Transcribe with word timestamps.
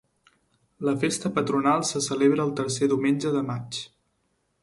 La 0.87 0.93
festa 1.03 1.31
patronal 1.35 1.85
se 1.91 2.01
celebra 2.07 2.47
el 2.47 2.55
tercer 2.61 2.89
diumenge 2.95 3.35
de 3.39 3.47
maig. 3.53 3.81